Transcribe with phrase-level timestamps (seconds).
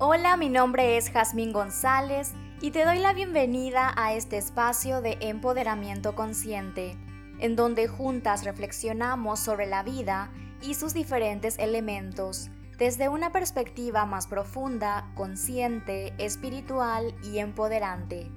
[0.00, 5.18] Hola, mi nombre es Jazmín González y te doy la bienvenida a este espacio de
[5.20, 6.96] empoderamiento consciente,
[7.40, 10.30] en donde juntas reflexionamos sobre la vida
[10.62, 18.30] y sus diferentes elementos desde una perspectiva más profunda, consciente, espiritual y empoderante.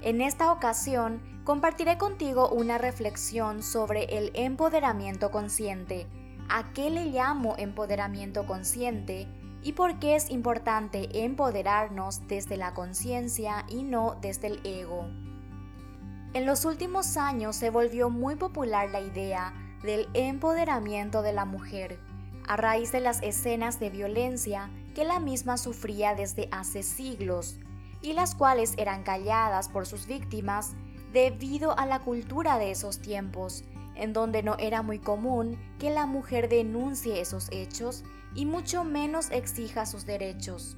[0.00, 6.06] En esta ocasión compartiré contigo una reflexión sobre el empoderamiento consciente,
[6.48, 9.28] a qué le llamo empoderamiento consciente
[9.62, 15.06] y por qué es importante empoderarnos desde la conciencia y no desde el ego.
[16.32, 21.98] En los últimos años se volvió muy popular la idea del empoderamiento de la mujer,
[22.46, 27.58] a raíz de las escenas de violencia que la misma sufría desde hace siglos,
[28.02, 30.74] y las cuales eran calladas por sus víctimas
[31.12, 36.06] debido a la cultura de esos tiempos, en donde no era muy común que la
[36.06, 40.76] mujer denuncie esos hechos y mucho menos exija sus derechos.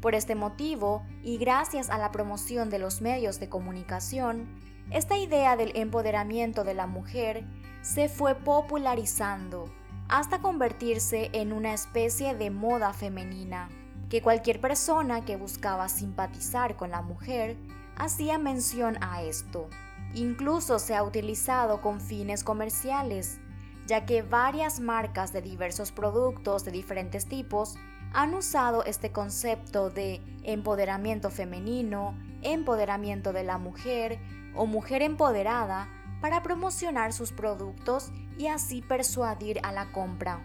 [0.00, 4.48] Por este motivo, y gracias a la promoción de los medios de comunicación,
[4.90, 7.44] esta idea del empoderamiento de la mujer
[7.82, 9.72] se fue popularizando
[10.08, 13.68] hasta convertirse en una especie de moda femenina,
[14.10, 17.56] que cualquier persona que buscaba simpatizar con la mujer
[17.96, 19.68] hacía mención a esto.
[20.14, 23.40] Incluso se ha utilizado con fines comerciales,
[23.86, 27.76] ya que varias marcas de diversos productos de diferentes tipos
[28.12, 34.18] han usado este concepto de empoderamiento femenino, empoderamiento de la mujer
[34.54, 35.88] o mujer empoderada
[36.20, 40.40] para promocionar sus productos y así persuadir a la compra.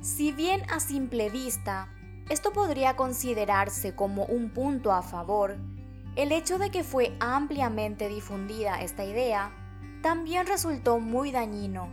[0.00, 1.88] Si bien a simple vista
[2.30, 5.58] esto podría considerarse como un punto a favor,
[6.16, 9.52] el hecho de que fue ampliamente difundida esta idea
[10.02, 11.88] también resultó muy dañino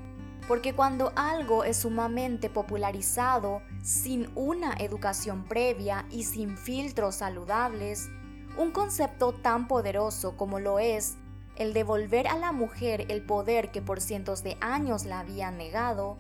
[0.47, 8.09] porque cuando algo es sumamente popularizado sin una educación previa y sin filtros saludables,
[8.57, 11.18] un concepto tan poderoso como lo es
[11.56, 16.18] el devolver a la mujer el poder que por cientos de años la habían negado,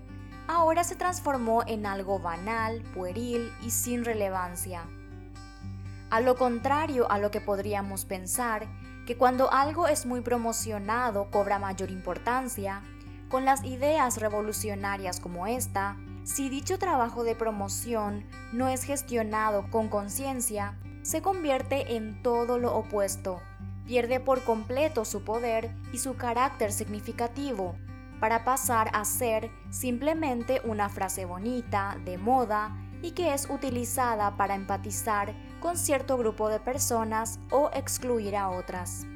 [0.47, 4.83] ahora se transformó en algo banal, pueril y sin relevancia.
[6.09, 8.67] A lo contrario a lo que podríamos pensar,
[9.07, 12.83] que cuando algo es muy promocionado cobra mayor importancia,
[13.31, 19.87] con las ideas revolucionarias como esta, si dicho trabajo de promoción no es gestionado con
[19.87, 23.41] conciencia, se convierte en todo lo opuesto,
[23.87, 27.75] pierde por completo su poder y su carácter significativo,
[28.19, 34.53] para pasar a ser simplemente una frase bonita, de moda, y que es utilizada para
[34.53, 39.07] empatizar con cierto grupo de personas o excluir a otras.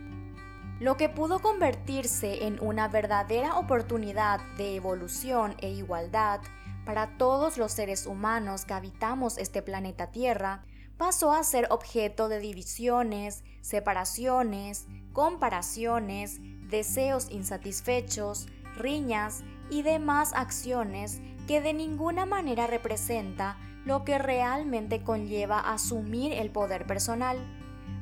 [0.80, 6.42] Lo que pudo convertirse en una verdadera oportunidad de evolución e igualdad
[6.86, 10.64] para todos los seres humanos que habitamos este planeta Tierra,
[10.98, 21.62] pasó a ser objeto de divisiones, separaciones, comparaciones, deseos insatisfechos, riñas y demás acciones que
[21.62, 27.38] de ninguna manera representa lo que realmente conlleva asumir el poder personal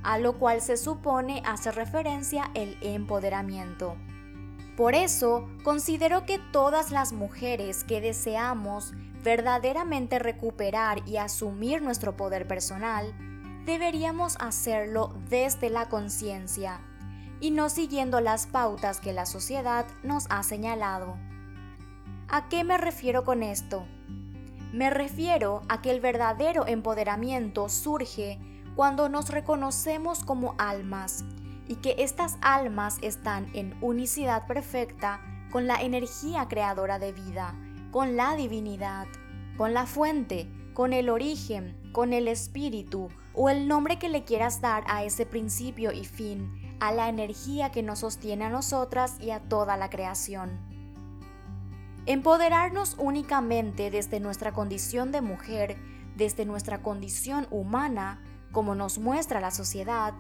[0.03, 3.96] a lo cual se supone hace referencia el empoderamiento.
[4.75, 8.94] Por eso, considero que todas las mujeres que deseamos
[9.24, 13.13] verdaderamente recuperar y asumir nuestro poder personal,
[13.66, 16.81] deberíamos hacerlo desde la conciencia
[17.40, 21.18] y no siguiendo las pautas que la sociedad nos ha señalado.
[22.28, 23.86] ¿A qué me refiero con esto?
[24.74, 28.40] Me refiero a que el verdadero empoderamiento surge
[28.75, 31.23] cuando nos reconocemos como almas
[31.67, 37.56] y que estas almas están en unicidad perfecta con la energía creadora de vida,
[37.91, 39.07] con la divinidad,
[39.57, 44.62] con la fuente, con el origen, con el espíritu o el nombre que le quieras
[44.62, 49.30] dar a ese principio y fin, a la energía que nos sostiene a nosotras y
[49.30, 50.59] a toda la creación.
[52.06, 55.77] Empoderarnos únicamente desde nuestra condición de mujer,
[56.15, 58.21] desde nuestra condición humana,
[58.53, 60.13] como nos muestra la sociedad,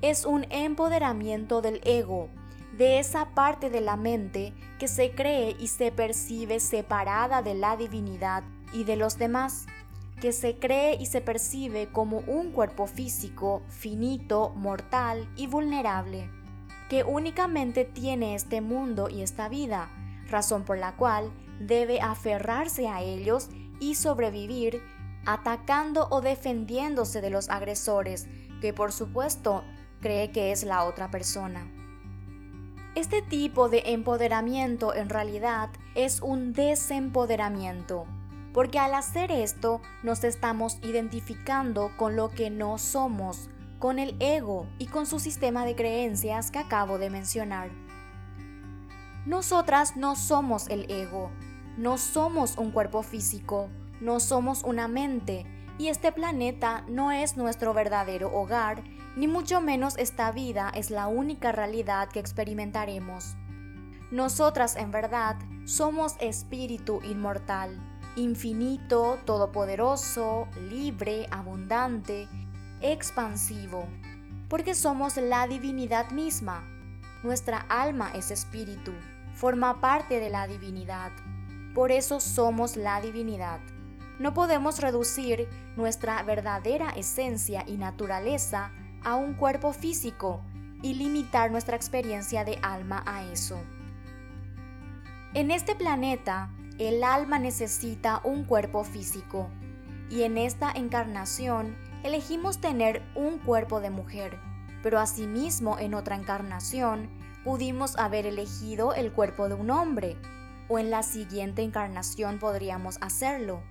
[0.00, 2.28] es un empoderamiento del ego,
[2.76, 7.76] de esa parte de la mente que se cree y se percibe separada de la
[7.76, 8.42] divinidad
[8.72, 9.66] y de los demás,
[10.20, 16.28] que se cree y se percibe como un cuerpo físico, finito, mortal y vulnerable,
[16.88, 19.90] que únicamente tiene este mundo y esta vida,
[20.28, 24.82] razón por la cual debe aferrarse a ellos y sobrevivir
[25.26, 28.26] atacando o defendiéndose de los agresores,
[28.60, 29.64] que por supuesto
[30.00, 31.66] cree que es la otra persona.
[32.94, 38.06] Este tipo de empoderamiento en realidad es un desempoderamiento,
[38.52, 43.50] porque al hacer esto nos estamos identificando con lo que no somos,
[43.80, 47.70] con el ego y con su sistema de creencias que acabo de mencionar.
[49.26, 51.30] Nosotras no somos el ego,
[51.76, 53.70] no somos un cuerpo físico,
[54.00, 55.46] no somos una mente,
[55.78, 58.82] y este planeta no es nuestro verdadero hogar,
[59.16, 63.36] ni mucho menos esta vida es la única realidad que experimentaremos.
[64.10, 67.80] Nosotras en verdad somos espíritu inmortal,
[68.16, 72.28] infinito, todopoderoso, libre, abundante,
[72.80, 73.88] expansivo,
[74.48, 76.62] porque somos la divinidad misma.
[77.24, 78.92] Nuestra alma es espíritu,
[79.34, 81.10] forma parte de la divinidad.
[81.74, 83.60] Por eso somos la divinidad.
[84.18, 88.70] No podemos reducir nuestra verdadera esencia y naturaleza
[89.02, 90.42] a un cuerpo físico
[90.82, 93.58] y limitar nuestra experiencia de alma a eso.
[95.34, 99.48] En este planeta, el alma necesita un cuerpo físico
[100.10, 104.38] y en esta encarnación elegimos tener un cuerpo de mujer,
[104.82, 107.08] pero asimismo en otra encarnación
[107.42, 110.16] pudimos haber elegido el cuerpo de un hombre,
[110.68, 113.62] o en la siguiente encarnación podríamos hacerlo.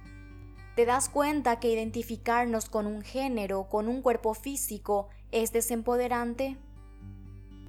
[0.76, 6.58] ¿Te das cuenta que identificarnos con un género, con un cuerpo físico, es desempoderante?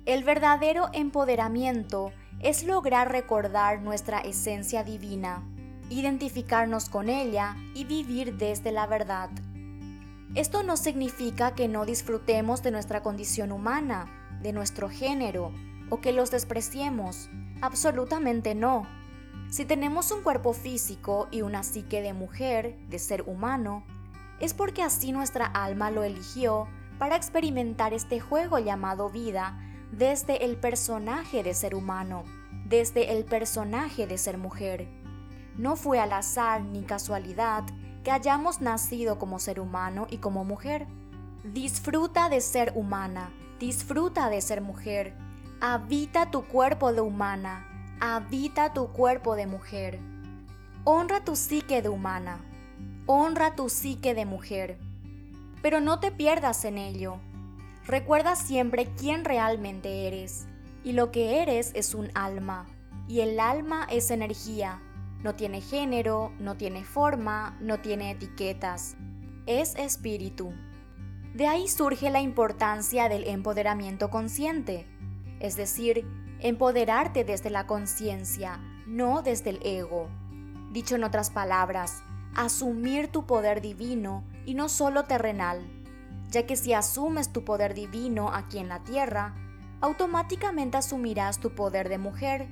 [0.06, 5.42] El verdadero empoderamiento es lograr recordar nuestra esencia divina,
[5.90, 9.28] identificarnos con ella y vivir desde la verdad.
[10.34, 15.52] Esto no significa que no disfrutemos de nuestra condición humana, de nuestro género,
[15.90, 17.28] o que los despreciemos.
[17.60, 18.86] Absolutamente no.
[19.54, 23.84] Si tenemos un cuerpo físico y una psique de mujer, de ser humano,
[24.40, 26.66] es porque así nuestra alma lo eligió
[26.98, 29.56] para experimentar este juego llamado vida
[29.92, 32.24] desde el personaje de ser humano,
[32.64, 34.88] desde el personaje de ser mujer.
[35.56, 37.62] No fue al azar ni casualidad
[38.02, 40.88] que hayamos nacido como ser humano y como mujer.
[41.44, 45.16] Disfruta de ser humana, disfruta de ser mujer.
[45.60, 47.68] Habita tu cuerpo de humana,
[48.00, 49.98] habita tu cuerpo de mujer.
[50.84, 52.44] Honra tu psique de humana,
[53.06, 54.78] honra tu psique de mujer.
[55.62, 57.20] Pero no te pierdas en ello.
[57.86, 60.46] Recuerda siempre quién realmente eres.
[60.84, 62.66] Y lo que eres es un alma.
[63.08, 64.82] Y el alma es energía.
[65.22, 68.96] No tiene género, no tiene forma, no tiene etiquetas.
[69.46, 70.52] Es espíritu.
[71.34, 74.86] De ahí surge la importancia del empoderamiento consciente.
[75.40, 76.06] Es decir,
[76.44, 80.08] empoderarte desde la conciencia, no desde el ego.
[80.70, 82.04] Dicho en otras palabras,
[82.36, 85.68] asumir tu poder divino y no solo terrenal
[86.34, 89.34] ya que si asumes tu poder divino aquí en la tierra,
[89.80, 92.48] automáticamente asumirás tu poder de mujer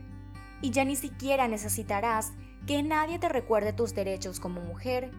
[0.60, 2.32] y ya ni siquiera necesitarás
[2.66, 5.10] que nadie te recuerde tus derechos como mujer,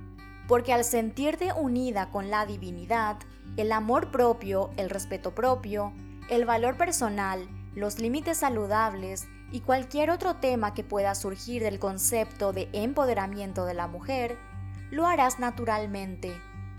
[0.48, 3.18] porque al sentirte unida con la divinidad,
[3.58, 5.92] el amor propio, el respeto propio,
[6.30, 12.54] el valor personal, los límites saludables y cualquier otro tema que pueda surgir del concepto
[12.54, 14.38] de empoderamiento de la mujer,
[14.92, 16.32] lo harás naturalmente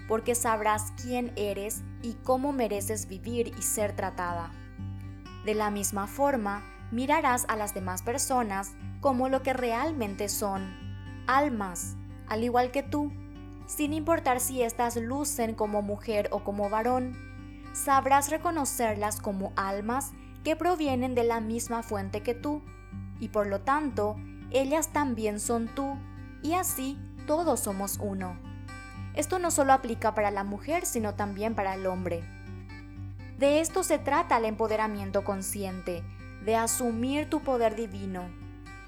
[0.08, 4.50] porque sabrás quién eres y cómo mereces vivir y ser tratada.
[5.44, 10.74] De la misma forma, mirarás a las demás personas como lo que realmente son,
[11.27, 11.96] almas,
[12.29, 13.13] al igual que tú,
[13.67, 17.17] sin importar si éstas lucen como mujer o como varón.
[17.72, 20.13] Sabrás reconocerlas como almas
[20.44, 22.63] que provienen de la misma fuente que tú,
[23.19, 24.17] y por lo tanto,
[24.51, 25.96] ellas también son tú,
[26.43, 28.39] y así todos somos uno.
[29.15, 32.22] Esto no solo aplica para la mujer, sino también para el hombre.
[33.39, 36.05] De esto se trata el empoderamiento consciente,
[36.44, 38.29] de asumir tu poder divino.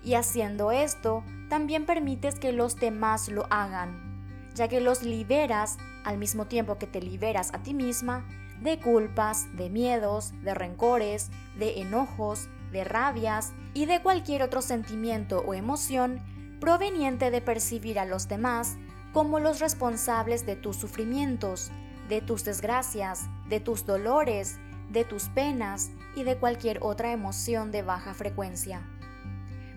[0.04, 4.20] Y haciendo esto, también permites que los demás lo hagan,
[4.54, 8.24] ya que los liberas al mismo tiempo que te liberas a ti misma
[8.60, 15.42] de culpas, de miedos, de rencores, de enojos, de rabias y de cualquier otro sentimiento
[15.46, 16.20] o emoción
[16.60, 18.76] proveniente de percibir a los demás
[19.12, 21.70] como los responsables de tus sufrimientos,
[22.08, 24.58] de tus desgracias, de tus dolores,
[24.90, 28.86] de tus penas y de cualquier otra emoción de baja frecuencia.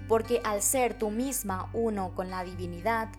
[0.08, 3.10] Porque al ser tú misma uno con la divinidad,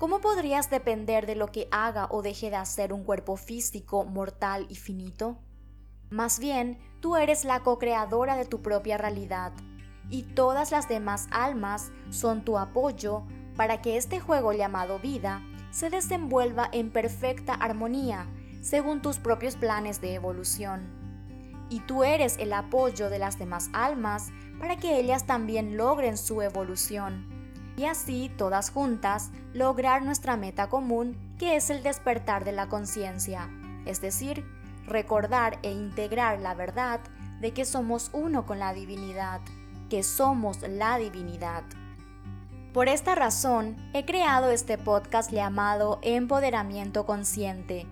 [0.00, 4.66] ¿cómo podrías depender de lo que haga o deje de hacer un cuerpo físico mortal
[4.70, 5.36] y finito?
[6.08, 9.52] Más bien, tú eres la co-creadora de tu propia realidad,
[10.08, 13.24] y todas las demás almas son tu apoyo
[13.56, 18.26] para que este juego llamado vida se desenvuelva en perfecta armonía
[18.62, 20.98] según tus propios planes de evolución.
[21.68, 26.40] Y tú eres el apoyo de las demás almas para que ellas también logren su
[26.40, 27.29] evolución.
[27.80, 33.48] Y así todas juntas lograr nuestra meta común que es el despertar de la conciencia,
[33.86, 34.44] es decir,
[34.86, 37.00] recordar e integrar la verdad
[37.40, 39.40] de que somos uno con la divinidad,
[39.88, 41.62] que somos la divinidad.
[42.74, 47.86] Por esta razón, he creado este podcast llamado Empoderamiento Consciente,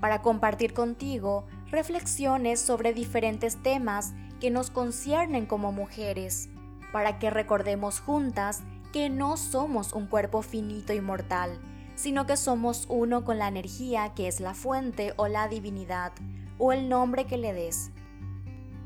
[0.00, 6.48] para compartir contigo reflexiones sobre diferentes temas que nos conciernen como mujeres,
[6.92, 8.62] para que recordemos juntas
[8.94, 11.58] que no somos un cuerpo finito y mortal,
[11.96, 16.12] sino que somos uno con la energía que es la fuente o la divinidad,
[16.58, 17.90] o el nombre que le des.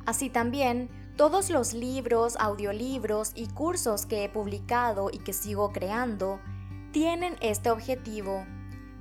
[0.07, 0.89] Así también,
[1.19, 6.41] todos los libros, audiolibros y cursos que he publicado y que sigo creando
[6.91, 8.47] tienen este objetivo,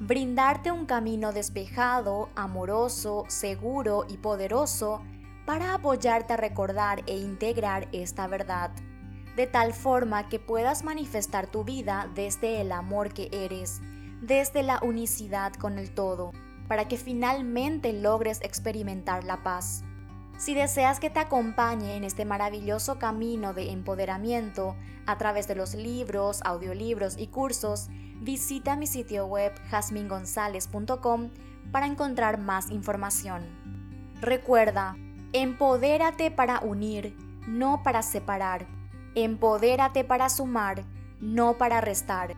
[0.02, 5.02] brindarte un camino despejado, amoroso, seguro y poderoso
[5.46, 8.72] para apoyarte a recordar e integrar esta verdad,
[9.38, 13.82] de tal forma que puedas manifestar tu vida desde el amor que eres,
[14.20, 16.32] desde la unicidad con el todo,
[16.68, 19.84] para que finalmente logres experimentar la paz.
[20.40, 24.76] Si deseas que te acompañe en este maravilloso camino de empoderamiento
[25.06, 27.90] a través de los libros, audiolibros y cursos,
[28.20, 31.30] visita mi sitio web jasmingonzalez.com
[31.72, 33.44] para encontrar más información.
[34.20, 34.96] Recuerda,
[35.32, 37.16] empodérate para unir,
[37.48, 38.77] no para separar.
[39.20, 40.84] Empodérate para sumar,
[41.20, 42.36] no para restar.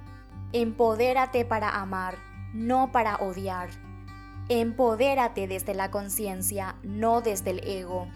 [0.53, 2.15] Empodérate para amar,
[2.53, 3.67] no para odiar.
[4.47, 8.07] Empodérate desde la conciencia, no desde el ego.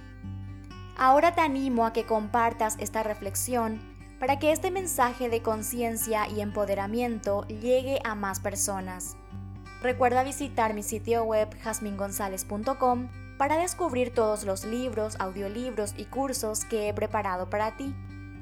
[0.96, 3.82] Ahora te animo a que compartas esta reflexión
[4.18, 9.18] para que este mensaje de conciencia y empoderamiento llegue a más personas.
[9.82, 16.88] Recuerda visitar mi sitio web jasmingonzalez.com para descubrir todos los libros, audiolibros y cursos que
[16.88, 17.94] he preparado para ti,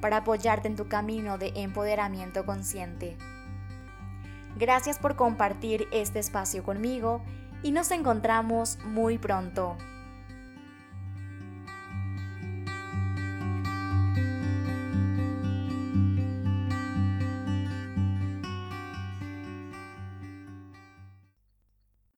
[0.02, 3.18] para apoyarte en tu camino de empoderamiento consciente.
[4.58, 7.22] Gracias por compartir este espacio conmigo
[7.64, 9.78] y nos encontramos muy pronto.